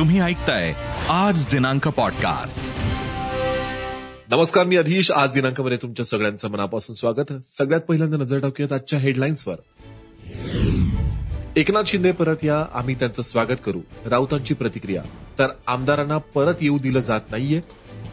तुम्ही 0.00 0.20
ऐकताय 0.20 0.74
आज 1.08 1.46
दिनांक 1.46 1.88
पॉडकास्ट 1.88 2.66
नमस्कार 4.30 4.64
मी 4.64 4.76
अधीश. 4.76 5.10
आज 5.10 5.30
दिनांकामध्ये 5.30 5.78
तुमच्या 5.82 6.04
सगळ्यांचं 6.04 6.48
मनापासून 6.48 6.94
स्वागत. 6.94 7.32
सगळ्यात 7.46 7.80
पहिल्यांदा 7.80 8.16
नजर 8.16 8.38
टाकूयात 8.38 8.72
आजच्या 8.72 8.98
हेडलाईन्सवर 8.98 9.54
एकनाथ 11.56 11.82
शिंदे 11.86 12.12
परत 12.12 12.36
या 12.42 12.66
आम्ही 12.74 12.94
त्यांचं 12.94 13.22
स्वागत 13.22 13.56
करू. 13.66 13.80
राऊतांची 14.06 14.54
प्रतिक्रिया. 14.54 15.02
तर 15.38 15.46
आमदारांना 15.66 16.18
परत 16.18 16.54
येऊ 16.60 16.78
दिलं 16.78 17.00
जात 17.00 17.20
नाहीये. 17.30 17.60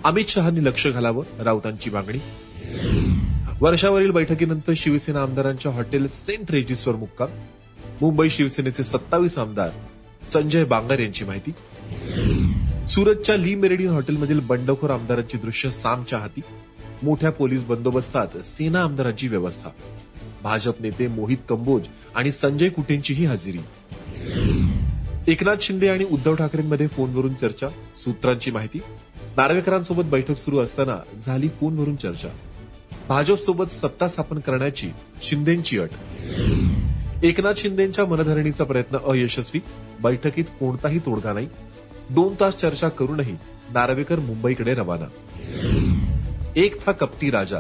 अमित 0.04 0.26
शहानी 0.28 0.66
लक्ष 0.66 0.88
घालावं 0.88 1.24
राऊतांची 1.40 1.90
मागणी. 1.90 2.20
वर्षावरील 3.62 4.12
बैठकीनंतर 4.12 4.74
शिवसेना 4.78 5.22
आमदारांच्या 5.22 5.72
हॉटेल 5.72 6.08
सेंट 6.08 6.52
रेजिसवर 6.52 6.96
मुक्काम. 6.96 7.30
मुंबई 8.02 8.30
शिवसेनेचे 8.30 8.84
सत्तावीस 8.84 9.38
आमदार. 9.38 9.70
संजय 10.26 10.64
बांगर 10.64 11.00
यांची 11.00 11.26
माहिती. 11.26 11.52
सुरतच्या 12.88 13.38
ली 13.38 13.56
मेरेडियन 13.56 13.92
हॉटेलमधील 13.92 14.40
बंडखोर 14.40 14.90
आमदारांची 14.90 15.38
दृश्य 15.38 15.70
सामच्या 15.70 16.20
हाती 16.20 16.42
मोठ्या 17.04 17.32
पोलीस 17.32 17.66
बंदोबस्तात 17.66 18.38
सेना 18.38 18.82
आमदारांची 18.82 19.28
व्यवस्था. 19.28 19.70
भाजप 20.44 20.82
नेते 20.82 21.08
मोहित 21.08 21.38
कंबोज 21.50 21.84
आणि 22.16 22.32
संजय 22.32 22.70
कुटेंचीही 22.70 23.26
हजेरी. 23.26 23.58
एकनाथ 25.28 25.56
शिंदे 25.62 25.88
आणि 25.88 26.04
उद्धव 26.04 26.36
ठाकरेंमध्ये 26.36 26.88
फोनवरून 26.88 27.34
चर्चा 27.34 27.68
सूत्रांची 27.96 28.52
माहिती. 28.52 28.80
नार्वेकरांसोबत 29.38 30.04
बैठक 30.04 30.38
सुरू 30.38 30.60
असताना 30.60 31.20
झाली 31.22 31.50
फोनवरून 31.50 31.96
चर्चा. 31.96 32.28
भाजपसोबत 33.10 33.72
सत्ता 33.72 34.08
स्थापन 34.08 34.40
करण्याची 34.40 34.90
शिंदेची 35.22 35.80
अट. 35.80 35.90
एकनाथ 37.24 37.54
शिंदेच्या 37.58 38.06
मनधरणीचा 38.06 38.64
प्रयत्न 38.64 38.98
अयशस्वी. 38.98 39.62
बैठकीत 40.02 40.46
कोणताही 40.60 41.00
तोडगा 41.00 41.34
नाही. 41.34 41.48
दोन 42.10 42.36
तास 42.40 42.56
चर्चा 42.56 42.90
करूनही 42.90 43.36
नार्वेकर 43.70 44.20
मुंबईकडे 44.20 44.74
रवाना. 44.74 45.06
एक 46.56 46.86
था 46.86 46.92
कपटी 46.92 47.32
राजा 47.32 47.60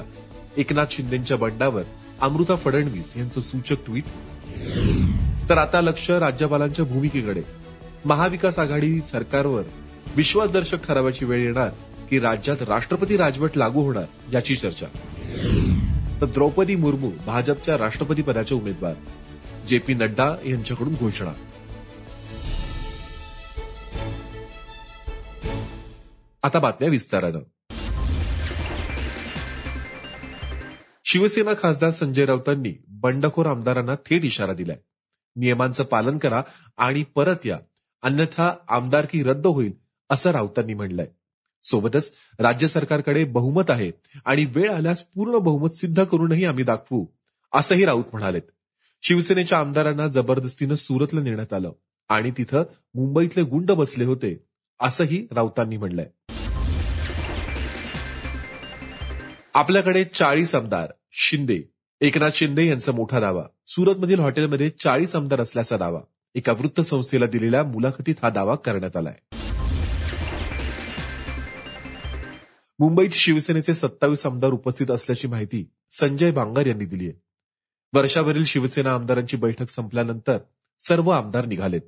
एकनाथ 0.57 0.85
शिंदेच्या 0.91 1.37
बंडावर 1.37 1.83
अमृता 2.21 2.55
फडणवीस 2.55 3.17
यांचं 3.17 3.41
सूचक 3.41 3.85
ट्विट. 3.85 4.03
तर 5.49 5.57
आता 5.57 5.81
लक्ष 5.81 6.09
राज्यपालांच्या 6.11 6.85
भूमिकेकडे. 6.85 7.41
महाविकास 8.05 8.59
आघाडी 8.59 9.01
सरकारवर 9.01 9.63
विश्वासदर्शक 10.15 10.87
ठरावाची 10.87 11.25
वेळ 11.25 11.41
येणार 11.41 11.69
की 12.09 12.19
राज्यात 12.19 12.61
राष्ट्रपती 12.61 13.17
राजवट 13.17 13.57
लागू 13.57 13.81
होणार 13.81 14.05
याची 14.33 14.55
चर्चा. 14.55 14.85
तर 16.21 16.25
द्रौपदी 16.25 16.75
मुर्मू 16.75 17.11
भाजपच्या 17.25 17.77
राष्ट्रपती 17.77 18.21
पदाचे 18.21 18.55
उमेदवार 18.55 18.93
जे 19.67 19.77
पी 19.77 19.93
नड्डा 19.93 20.35
यांच्याकडून 20.45 20.93
घोषणा. 20.93 21.31
आता 26.47 26.59
बातम्या 26.59 26.89
विस्तारानं. 26.89 27.39
शिवसेना 31.05 31.51
खासदार 31.61 31.91
संजय 31.91 32.25
राऊतांनी 32.25 32.73
बंडखोर 32.87 33.45
आमदारांना 33.45 33.95
थेट 33.95 34.25
इशारा 34.25 34.53
दिलाय. 34.53 34.77
नियमांचं 35.35 35.83
पालन 35.83 36.17
करा 36.17 36.41
आणि 36.77 37.03
परत 37.03 37.45
या. 37.45 37.59
अन्यथा 38.01 38.55
आमदारकी 38.67 39.23
रद्द 39.23 39.47
होईल 39.47 39.71
असं 40.09 40.31
राऊतांनी 40.31 40.73
म्हणलंय. 40.73 41.07
सोबतच 41.63 42.13
राज्य 42.39 42.67
सरकारकडे 42.67 43.23
बहुमत 43.23 43.69
आहे 43.69 43.91
आणि 44.25 44.45
वेळ 44.45 44.71
आल्यास 44.71 45.01
पूर्ण 45.01 45.37
बहुमत 45.37 45.69
सिद्ध 45.69 46.03
करूनही 46.03 46.45
आम्ही 46.45 46.63
दाखवू 46.63 47.05
असंही 47.53 47.85
राऊत 47.85 48.05
म्हणालेत. 48.11 48.41
शिवसेनेच्या 49.01 49.59
आमदारांना 49.59 50.07
जबरदस्तीनं 50.07 50.75
सुरतला 50.75 51.21
नेण्यात 51.21 51.53
आलं 51.53 51.71
आणि 52.09 52.31
तिथं 52.37 52.63
मुंबईतले 52.95 53.43
गुंड 53.43 53.71
बसले 53.71 54.03
होते 54.03 54.43
असंही 54.79 55.27
राऊतांनी 55.31 55.77
म्हणलंय. 55.77 56.09
आपल्याकडे 59.57 60.03
चाळीस 60.03 60.55
आमदार. 60.55 60.91
शिंदे. 61.11 61.59
एकनाथ 62.01 62.29
शिंदे 62.35 62.67
यांचा 62.67 62.91
मोठा 62.91 63.19
दावा. 63.19 63.43
सुरतमधील 63.67 64.19
हॉटेलमध्ये 64.19 64.69
चाळीस 64.69 65.15
आमदार 65.15 65.41
असल्याचा 65.41 65.77
दावा. 65.77 66.01
एका 66.35 66.51
वृत्तसंस्थेला 66.51 67.25
दिलेल्या 67.25 67.63
मुलाखतीत 67.63 68.15
हा 68.23 68.29
दावा 68.29 68.55
करण्यात 68.55 68.97
आलाय. 68.97 69.35
मुंबईत 72.79 73.09
शिवसेनेचे 73.09 73.73
सत्तावीस 73.73 74.25
आमदार 74.25 74.49
उपस्थित 74.49 74.91
असल्याची 74.91 75.27
माहिती 75.27 75.69
संजय 75.91 76.31
बांगर 76.31 76.67
यांनी 76.67 76.85
दिली 76.85 77.03
आहे. 77.03 77.21
वर्षावरील 77.93 78.45
शिवसेना 78.45 78.93
आमदारांची 78.93 79.37
बैठक 79.37 79.69
संपल्यानंतर 79.69 80.37
सर्व 80.79 81.09
आमदार 81.09 81.45
निघालेत. 81.45 81.81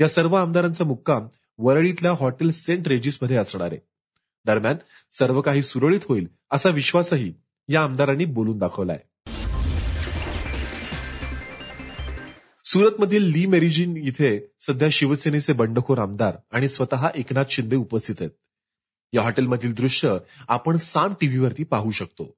या 0.00 0.08
सर्व 0.08 0.34
आमदारांचा 0.34 0.84
मुक्काम 0.84 1.26
वरळीतल्या 1.58 2.12
हॉटेल 2.12 2.52
सेंट 2.52 2.88
रेजिसमध्ये 2.88 3.36
असणार 3.36 3.72
आहे. 3.72 3.87
दरम्यान 4.48 4.76
सर्व 5.12 5.40
काही 5.40 5.62
सुरळीत 5.62 6.00
होईल 6.08 6.26
असा 6.50 6.70
विश्वासही 6.70 7.32
या 7.68 7.82
आमदारांनी 7.82 8.24
बोलून 8.24 8.58
दाखवलाय. 8.58 8.98
सुरतमधील 12.64 13.22
ली 13.22 13.46
मेरिजिन 13.46 13.96
इथे 13.96 14.46
सध्या 14.60 14.88
शिवसेनेचे 14.92 15.52
बंडखोर 15.52 15.98
आमदार 15.98 16.36
आणि 16.52 16.68
स्वतः 16.68 17.08
एकनाथ 17.14 17.44
शिंदे 17.50 17.76
उपस्थित 17.76 18.14
आहेत. 18.20 18.30
या 19.12 19.22
हॉटेलमधील 19.22 19.74
दृश्य 19.74 20.16
आपण 20.48 20.76
साम 20.76 21.14
टीव्हीवरती 21.20 21.64
पाहू 21.64 21.90
शकतो. 21.90 22.34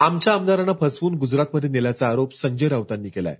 आमच्या 0.00 0.34
आमदारांना 0.34 0.72
फसवून 0.80 1.14
गुजरातमध्ये 1.14 1.70
नेल्याचा 1.70 2.08
आरोप 2.08 2.36
संजय 2.36 2.68
राऊतांनी 2.68 3.08
केलाय. 3.08 3.36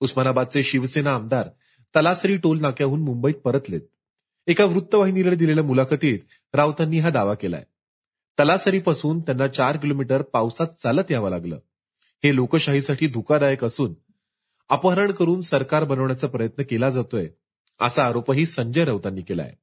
उस्मानाबादचे 0.00 0.62
शिवसेना 0.62 1.14
आमदार 1.14 1.48
तलासरी 1.96 2.36
टोल 2.36 2.60
नाक्याहून 2.60 3.00
मुंबईत 3.00 3.34
परतलेत. 3.34 3.80
एका 4.46 4.64
वृत्तवाहिनीला 4.64 5.30
दिलेल्या 5.30 5.64
मुलाखतीत 5.64 6.18
राऊतांनी 6.54 6.98
हा 6.98 7.10
दावा 7.10 7.34
केलाय. 7.34 7.64
तलासरीपासून 8.38 9.20
त्यांना 9.20 9.46
चार 9.46 9.76
किलोमीटर 9.76 10.22
पावसात 10.22 10.66
चालत 10.66 11.10
यावं 11.10 11.30
लागलं. 11.30 11.58
हे 12.24 12.34
लोकशाहीसाठी 12.34 13.06
धोकादायक 13.06 13.64
असून 13.64 13.94
अपहरण 14.70 15.10
करून 15.10 15.40
सरकार 15.42 15.84
बनवण्याचा 15.84 16.26
प्रयत्न 16.26 16.62
केला 16.62 16.90
जातोय 16.90 17.28
असा 17.80 18.04
आरोपही 18.04 18.46
संजय 18.46 18.84
राऊतांनी 18.84 19.22
केलाय. 19.22 19.54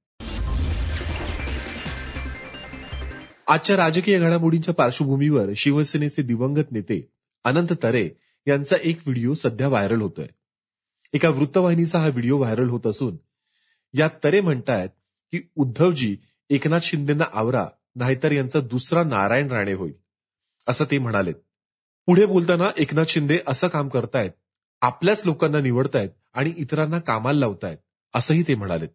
आजच्या 3.47 3.75
राजकीय 3.77 4.19
घडामोडींच्या 4.19 4.73
पार्श्वभूमीवर 4.73 5.49
शिवसेनेचे 5.55 6.21
दिवंगत 6.21 6.71
नेते 6.71 7.07
अनंत 7.43 7.73
तरे 7.83 8.09
यांचा 8.47 8.75
एक 8.83 8.97
व्हिडिओ 8.97 9.33
सध्या 9.33 9.67
व्हायरल 9.67 10.01
होतोय. 10.01 10.27
एका 11.13 11.29
वृत्तवाहिनीचा 11.29 11.99
हा 11.99 12.07
व्हिडिओ 12.07 12.37
व्हायरल 12.37 12.69
होत 12.69 12.87
असून 12.87 13.17
यात 13.93 14.09
तरे 14.23 14.41
म्हणतायत 14.41 14.89
की 15.31 15.41
उद्धवजी 15.55 16.17
एकनाथ 16.49 16.79
शिंदेना 16.83 17.23
आवरा 17.33 17.67
नाहीतर 17.95 18.31
यांचा 18.31 18.59
दुसरा 18.59 19.03
नारायण 19.03 19.51
राणे 19.51 19.73
होईल. 19.73 19.93
असं 20.67 20.85
ते 20.91 20.97
म्हणालेत. 20.97 21.33
पुढे 22.05 22.25
बोलताना 22.25 22.69
एकनाथ 22.77 23.05
शिंदे 23.07 23.39
असं 23.47 23.67
काम 23.67 23.89
करतायत 23.89 24.31
आपल्याच 24.81 25.21
लोकांना 25.25 25.59
निवडतायत 25.59 26.09
आणि 26.33 26.53
इतरांना 26.57 26.99
कामाला 26.99 27.39
लावतायत 27.39 27.77
असंही 28.15 28.43
ते 28.47 28.55
म्हणालेत. 28.55 28.89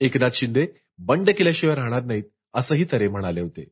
एकनाथ 0.00 0.30
शिंदे 0.34 0.66
बंड 0.98 1.30
केल्याशिवाय 1.30 1.76
राहणार 1.76 2.02
नाहीत 2.02 2.24
असंही 2.54 2.86
तरे 2.92 3.08
म्हणाले 3.08 3.40
होते. 3.40 3.68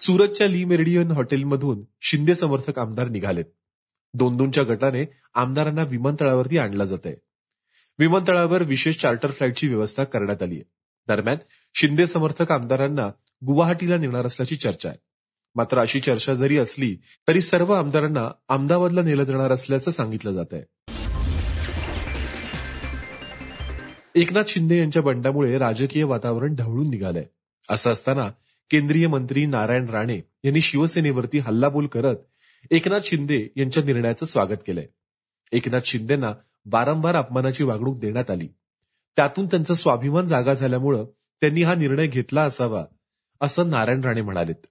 सुरतच्या 0.00 0.48
ली 0.48 0.64
मेरिडियन 0.64 1.10
हॉटेलमधून 1.10 1.82
शिंदे 2.00 2.34
समर्थक 2.34 2.78
आमदार 2.78 3.08
निघालेत. 3.08 3.44
दोन 4.14 4.36
दोनच्या 4.36 4.64
गटाने 4.64 5.04
आमदारांना 5.34 5.82
विमानतळावरती 5.82 6.58
आणलं 6.58 6.84
जात 6.84 6.98
आहे 7.04 7.14
विमानतळावर 7.98 8.62
विशेष 8.62 8.96
चार्टर 8.96 9.30
फ्लाईटची 9.30 9.68
व्यवस्था 9.68 10.04
करण्यात 10.04 10.42
आली 10.42 10.54
आहे 10.54 10.64
दरम्यान 11.08 11.36
शिंदे 11.74 12.06
समर्थक 12.06 12.52
आमदारांना 12.52 13.08
गुवाहाटीला 13.46 13.96
नेणार 13.96 14.26
असल्याची 14.26 14.56
चर्चा 14.56 14.88
आहे. 14.88 14.98
मात्र 15.54 15.78
अशी 15.78 16.00
चर्चा 16.00 16.34
जरी 16.34 16.58
असली 16.58 16.96
तरी 17.28 17.40
सर्व 17.40 17.72
आमदारांना 17.72 18.30
अहमदाबादला 18.48 19.02
नेलं 19.02 19.24
जाणार 19.24 19.52
असल्याचं 19.52 19.90
सांगितलं 19.90 20.32
जात 20.32 20.52
आहे 20.52 20.62
एकनाथ 24.14 24.44
शिंदे 24.48 24.78
यांच्या 24.78 25.02
बंडामुळे 25.02 25.58
राजकीय 25.58 26.04
वातावरण 26.04 26.54
ढवळून 26.54 26.90
निघालंय. 26.90 27.24
असं 27.70 27.92
असताना 27.92 28.28
केंद्रीय 28.70 29.06
मंत्री 29.06 29.46
नारायण 29.46 29.88
राणे 29.88 30.20
यांनी 30.44 30.60
शिवसेनेवरती 30.60 31.38
हल्लाबोल 31.38 31.86
करत 31.86 32.16
एकनाथ 32.70 33.00
शिंदे 33.04 33.48
यांच्या 33.56 33.82
निर्णयाचं 33.82 34.26
स्वागत 34.26 34.56
केलंय. 34.66 34.86
एकनाथ 35.52 35.80
शिंदेना 35.84 36.32
वारंवार 36.66 37.14
अपमानाची 37.14 37.64
वागणूक 37.64 37.98
देण्यात 37.98 38.30
आली. 38.30 38.48
त्यातून 39.16 39.46
त्यांचा 39.46 39.74
स्वाभिमान 39.74 40.26
जागा 40.26 40.54
झाल्यामुळं 40.54 41.04
त्यांनी 41.40 41.62
हा 41.62 41.74
निर्णय 41.74 42.06
घेतला 42.06 42.42
असावा 42.42 42.84
असं 43.40 43.70
नारायण 43.70 44.00
राणे 44.00 44.22
म्हणालेत. 44.22 44.66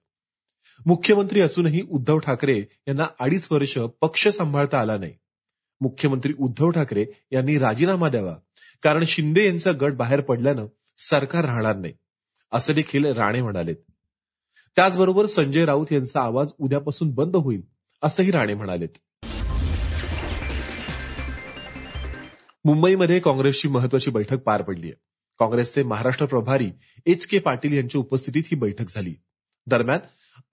मुख्यमंत्री 0.86 1.40
असूनही 1.40 1.82
उद्धव 1.90 2.18
ठाकरे 2.18 2.58
यांना 2.88 3.06
अडीच 3.20 3.48
वर्ष 3.50 3.78
पक्ष 4.00 4.28
सांभाळता 4.28 4.80
आला 4.80 4.98
नाही. 4.98 5.14
मुख्यमंत्री 5.80 6.32
उद्धव 6.38 6.70
ठाकरे 6.70 7.06
यांनी 7.30 7.58
राजीनामा 7.58 8.08
द्यावा 8.08 8.36
कारण 8.82 9.04
शिंदे 9.04 9.46
यांचा 9.46 9.72
गट 9.80 9.92
बाहेर 9.92 10.20
पडल्यानं 10.20 10.66
सरकार 10.98 11.44
राहणार 11.44 11.76
नाही 11.76 11.94
असं 12.52 12.72
देखील 12.72 13.04
राणे 13.04 13.42
म्हणालेत. 13.42 13.76
त्याचबरोबर 14.76 15.26
संजय 15.26 15.64
राऊत 15.64 15.92
यांचा 15.92 16.20
आवाज 16.20 16.52
उद्यापासून 16.58 17.10
बंद 17.10 17.36
होईल 17.36 17.73
असंही 18.04 18.30
राणे 18.30 18.54
म्हणालेत. 18.54 18.88
मुंबईमध्ये 22.64 23.20
काँग्रेसची 23.20 23.68
महत्वाची 23.68 24.10
बैठक 24.10 24.38
पार 24.38 24.62
पडली 24.62 24.86
आहे. 24.86 25.00
काँग्रेसचे 25.38 25.82
महाराष्ट्र 25.82 26.26
प्रभारी 26.26 26.70
एच 27.06 27.26
के 27.26 27.38
पाटील 27.38 27.72
यांच्या 27.72 27.98
उपस्थितीत 27.98 28.42
ही 28.46 28.56
बैठक 28.56 28.90
झाली. 28.90 29.14
दरम्यान 29.66 29.98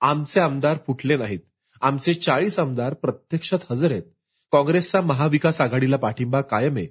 आमचे 0.01 0.39
आमदार 0.39 0.77
फुटले 0.87 1.17
नाहीत. 1.17 1.39
आमचे 1.81 2.13
चाळीस 2.13 2.59
आमदार 2.59 2.93
प्रत्यक्षात 2.93 3.59
हजर 3.71 3.91
आहेत. 3.91 4.03
काँग्रेसचा 4.51 5.01
महाविकास 5.01 5.61
आघाडीला 5.61 5.97
पाठिंबा 5.97 6.41
कायम 6.41 6.75
आहे. 6.75 6.87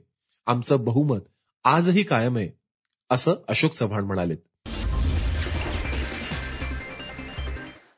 आमचं 0.47 0.85
बहुमत 0.85 1.21
आजही 1.65 2.03
कायम 2.03 2.37
आहे 2.37 2.51
असं 3.11 3.35
अशोक 3.49 3.73
चव्हाण 3.73 4.05
म्हणालेत. 4.05 4.39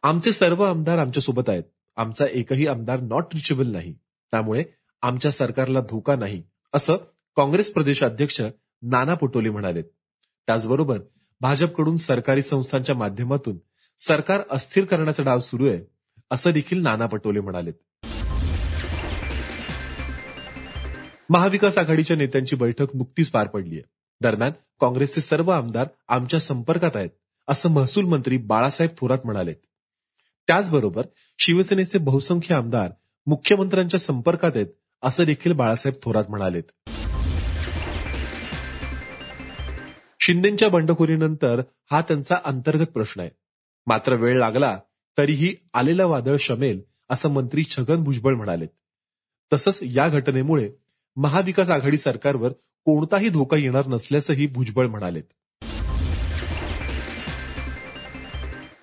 आमचे 0.02 0.32
सर्व 0.32 0.62
आमदार 0.62 0.98
आमच्यासोबत 0.98 1.48
आहेत. 1.48 1.62
आमचा 1.96 2.26
एकही 2.26 2.66
आमदार 2.66 3.00
नॉट 3.00 3.34
रिचेबल 3.34 3.66
नाही. 3.66 3.92
त्यामुळे 4.32 4.64
आमच्या 5.02 5.30
सरकारला 5.30 5.80
धोका 5.80 6.16
नाही 6.16 6.42
असं 6.74 6.96
काँग्रेस 7.36 7.72
प्रदेशाध्यक्ष 7.72 8.40
नाना 8.82 9.14
पटोले 9.14 9.50
म्हणाले 9.50 9.82
त्याचबरोबर 9.82 10.98
भाजपकडून 11.40 11.96
सरकारी 11.96 12.42
संस्थांच्या 12.42 12.94
माध्यमातून 12.96 13.58
सरकार 13.98 14.40
अस्थिर 14.50 14.84
करण्याचा 14.84 15.22
डाव 15.22 15.40
सुरू 15.40 15.66
आहे 15.66 15.80
असं 16.30 16.50
देखील 16.50 16.82
नाना 16.82 17.06
पटोले 17.06 17.40
म्हणाले 17.40 17.72
महाविकास 21.30 21.78
आघाडीच्या 21.78 22.16
नेत्यांची 22.16 22.56
बैठक 22.56 22.96
नुकतीच 22.96 23.30
पार 23.30 23.46
पडली 23.46 23.74
आहे. 23.74 23.82
दरम्यान 24.20 24.52
काँग्रेसचे 24.80 25.20
सर्व 25.20 25.50
आमदार 25.50 25.86
आमच्या 26.08 26.40
संपर्कात 26.40 26.96
आहेत 26.96 27.10
असं 27.48 27.70
महसूल 27.70 28.04
मंत्री 28.04 28.36
बाळासाहेब 28.36 28.90
थोरात 28.98 29.18
म्हणालेत. 29.24 29.56
त्याचबरोबर 30.46 31.06
शिवसेनेचे 31.38 31.98
बहुसंख्य 31.98 32.54
आमदार 32.54 32.90
मुख्यमंत्र्यांच्या 33.26 34.00
संपर्कात 34.00 34.50
आहेत 34.54 34.66
असं 35.02 35.24
देखील 35.24 35.52
बाळासाहेब 35.52 35.98
थोरात 36.02 36.24
म्हणालेत. 36.28 36.62
शिंदेच्या 40.20 40.68
बंडखोरीनंतर 40.68 41.60
हा 41.90 42.00
त्यांचा 42.00 42.36
अंतर्गत 42.44 42.86
प्रश्न 42.86 43.20
आहे. 43.20 43.30
मात्र 43.86 44.14
वेळ 44.14 44.38
लागला 44.38 44.78
तरीही 45.18 45.54
आलेलं 45.74 46.06
वादळ 46.06 46.36
शमेल 46.40 46.80
असं 47.10 47.28
मंत्री 47.28 47.64
छगन 47.64 48.04
भुजबळ 48.04 48.34
म्हणालेत. 48.34 48.68
तसंच 49.52 49.78
या 49.82 50.08
घटनेमुळे 50.08 50.70
महाविकास 51.16 51.70
आघाडी 51.70 51.98
सरकारवर 51.98 52.52
कोणताही 52.84 53.28
धोका 53.28 53.56
येणार 53.56 53.86
नसल्याचंही 53.86 54.46
भुजबळ 54.46 54.86
म्हणालेत. 54.86 55.24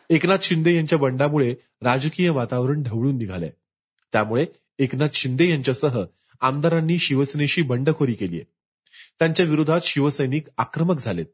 एकनाथ 0.10 0.38
शिंदे 0.42 0.76
यांच्या 0.76 0.98
बंडामुळे 0.98 1.56
राजकीय 1.82 2.30
वातावरण 2.30 2.84
ढवळून 2.84 3.18
निघालंय. 3.18 3.52
त्यामुळे 4.12 4.46
एकनाथ 4.80 5.08
शिंदे 5.14 5.50
यांच्यासह 5.50 6.04
आमदारांनी 6.42 6.98
शिवसेनेशी 6.98 7.62
बंडखोरी 7.62 8.14
केली 8.14 8.36
आहे. 8.36 8.46
त्यांच्या 9.20 9.46
विरोधात 9.46 9.80
शिवसैनिक 9.84 10.48
आक्रमक 10.58 11.00
झालेत. 11.00 11.26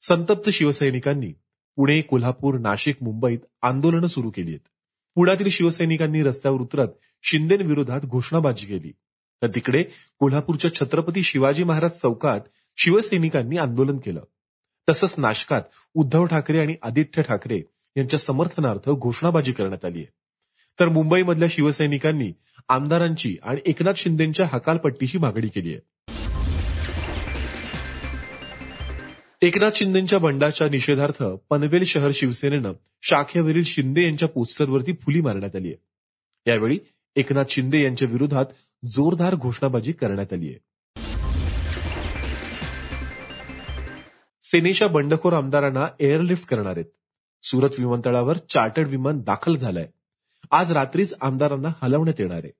संतप्त 0.00 0.50
शिवसैनिकांनी 0.50 1.32
पुणे 1.76 2.00
कोल्हापूर 2.00 2.58
नाशिक 2.58 2.96
मुंबईत 3.02 3.38
आंदोलनं 3.62 4.06
सुरू 4.06 4.30
केली 4.30 4.50
आहेत. 4.50 4.68
पुण्यातील 5.14 5.48
शिवसैनिकांनी 5.48 6.22
रस्त्यावर 6.22 6.60
उतरत 6.60 6.88
शिंदेविरोधात 7.22 8.00
घोषणाबाजी 8.00 8.66
केली. 8.66 8.92
तर 9.42 9.46
तिकडे 9.54 9.84
कोल्हापूरच्या 10.18 10.74
छत्रपती 10.74 11.22
शिवाजी 11.22 11.64
महाराज 11.64 11.90
चौकात 11.90 12.40
शिवसैनिकांनी 12.76 13.56
आंदोलन 13.56 13.98
केलं. 13.98 14.24
तसंच 14.88 15.14
नाशकात 15.18 15.62
उद्धव 15.94 16.24
ठाकरे 16.24 16.60
आणि 16.60 16.76
आदित्य 16.82 17.22
ठाकरे 17.22 17.62
यांच्या 17.96 18.18
समर्थनार्थ 18.18 18.90
घोषणाबाजी 18.90 19.52
करण्यात 19.52 19.84
आली 19.84 19.98
आहे. 19.98 20.06
तर 20.80 20.88
मुंबईमधल्या 20.88 21.48
शिवसैनिकांनी 21.50 22.32
आमदारांची 22.68 23.36
आणि 23.42 23.60
एकनाथ 23.66 23.92
शिंदेच्या 23.96 24.46
हकालपट्टीची 24.52 25.18
मागणी 25.18 25.48
केली 25.48 25.74
आहे. 25.74 25.80
एकनाथ 29.42 29.70
शिंदेच्या 29.74 30.18
बंडाच्या 30.18 30.68
निषेधार्थ 30.68 31.22
पनवेल 31.22 31.84
शहर 31.84 32.10
शिवसेनेनं 32.14 32.72
शाखेवरील 33.02 33.62
शिंदे 33.62 34.02
यांच्या 34.02 34.28
पोस्टरवरती 34.28 34.92
फुली 34.92 35.20
मारण्यात 35.20 35.56
आली 35.56 35.68
आहे. 35.68 35.76
यावेळी 36.50 36.78
एकनाथ 37.16 37.44
शिंदे 37.48 37.82
यांच्या 37.82 38.08
विरोधात 38.08 38.44
जोरदार 38.84 39.34
घोषणाबाजी 39.34 39.92
करण्यात 39.92 40.32
आली 40.32 40.48
आहे. 40.48 40.58
सेनेच्या 44.42 44.88
बंडखोर 44.88 45.32
आमदारांना 45.32 45.88
एअरलिफ्ट 46.00 46.48
करणार 46.48 46.72
आहेत. 46.72 46.84
सुरत 47.42 47.70
विमानतळावर 47.78 48.36
चार्टर्ड 48.48 48.88
विमान 48.88 49.20
दाखल 49.20 49.56
झालंय. 49.56 49.88
आज 50.50 50.72
रात्रीच 50.72 51.14
आमदारांना 51.20 51.68
हलवण्यात 51.82 52.20
येणार 52.20 52.40
आहे. 52.44 52.50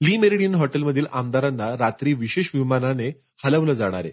ली 0.00 0.16
मेरिडियन 0.16 0.54
हॉटेलमधील 0.54 1.06
आमदारांना 1.12 1.76
रात्री 1.78 2.12
विशेष 2.12 2.50
विमानाने 2.54 3.08
हलवलं 3.44 3.72
जाणार 3.72 4.04
आहे. 4.04 4.12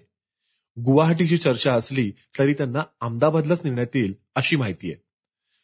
गुवाहाटीची 0.81 1.37
चर्चा 1.37 1.73
असली 1.73 2.11
तरी 2.39 2.53
त्यांना 2.53 2.83
अहमदाबादलाच 3.01 3.61
नेण्यात 3.63 3.95
येईल 3.95 4.13
अशी 4.35 4.55
माहिती 4.55 4.91
आहे. 4.91 5.03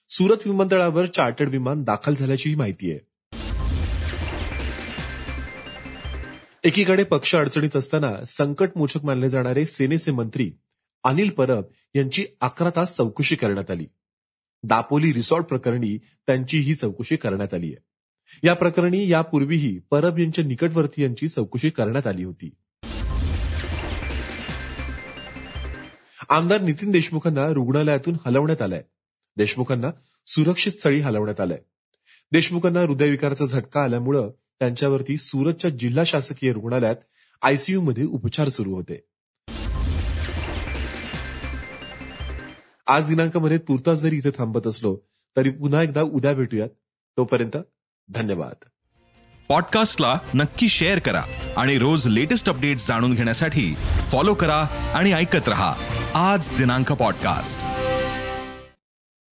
सुरत 0.10 0.38
विमानतळावर 0.46 1.06
चार्टर्ड 1.06 1.50
विमान 1.50 1.84
दाखल 1.84 2.16
झाल्याचीही 2.16 2.56
माहिती 2.56 2.92
आहे. 2.92 3.00
एकीकडे 6.64 7.04
पक्ष 7.04 7.36
अडचणीत 7.36 7.76
असताना 7.76 8.26
संकटमोचक 8.26 9.06
मानले 9.06 9.30
जाणारे 9.30 9.66
सेनेचे 9.66 10.12
मंत्री 10.12 10.52
अनिल 11.04 11.30
परब 11.30 11.64
यांची 11.96 12.26
अकरा 12.42 12.70
तास 12.76 12.96
चौकशी 12.96 13.36
करण्यात 13.36 13.72
आली. 13.72 13.86
दापोली 14.64 15.14
रिसॉर्ट 15.14 15.46
प्रकरणी 15.46 15.98
त्यांची 15.98 16.60
ही 16.60 16.76
चौकशी 16.76 17.16
करण्यात 17.16 17.54
आली 17.54 17.68
आहे. 17.68 17.84
या 18.44 18.54
प्रकरणी 18.54 19.10
यापूर्वीही 19.10 19.80
परब 19.80 20.20
यांच्या 20.20 20.44
निकटवर्तीयांची 20.44 21.28
चौकशी 21.28 21.70
करण्यात 21.70 22.08
आली 22.08 22.24
होती. 22.24 22.50
आमदार 26.30 26.62
नितीन 26.62 26.92
देशमुखांना 26.92 27.54
रुग्णालयातून 27.54 28.18
हलवण्यात 28.26 28.62
आलंय. 28.62 28.84
देशमुखांना 29.38 29.88
सुरक्षित 30.28 30.72
स्थळी 30.72 31.00
हलवण्यात 31.00 31.40
आलंय. 31.40 31.58
देशमुखांना 32.32 32.82
हृदयविकाराचा 32.82 33.46
झटका 33.46 33.84
आल्यामुळं 33.84 34.32
त्यांच्यावरती 34.60 35.18
सुरतच्या 35.18 35.70
जिल्हा 35.70 36.04
शासकीय 36.04 36.54
रुग्णालयात 36.54 36.96
आयसीयू 37.42 37.82
मध्ये 37.82 38.06
उपचार 38.06 38.50
सुरू 38.50 38.74
होते. 38.74 39.04
आज 42.90 43.06
दिनांकमध्ये 43.06 43.58
तुर्तास 43.58 44.00
जरी 44.00 44.16
इथे 44.16 44.30
थांबत 44.30 44.68
असलो 44.68 44.98
तरी 45.38 45.50
पुन्हा 45.50 45.84
एकदा 45.84 46.02
उद्या 46.02 46.34
भेटूयात. 46.34 46.70
तोपर्यंत 47.18 47.58
धन्यवाद. 48.10 48.66
पॉडकास्टला 49.50 50.20
नक्की 50.34 50.68
शेअर 50.70 51.00
करा 51.00 51.24
आणि 51.58 51.78
रोज 51.78 52.08
लेटेस्ट 52.08 52.50
अपडेट्स 52.50 52.88
जाणून 52.88 53.16
घेण्यासाठी 53.16 53.76
फॉलो 54.12 54.34
करा 54.34 54.62
आणि 54.94 55.12
ऐकत 55.12 55.48
रहा. 55.48 55.76
आज 56.14 56.52
दिनांक 56.58 56.92
पॉडकास्ट. 56.92 57.77